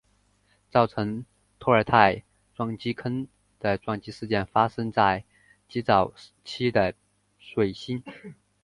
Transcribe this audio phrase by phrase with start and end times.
[0.71, 1.27] 造成
[1.59, 2.23] 托尔斯泰
[2.55, 3.27] 撞击坑
[3.59, 5.25] 的撞击事件发生在
[5.69, 6.11] 极早
[6.43, 6.95] 期的
[7.37, 8.03] 水星。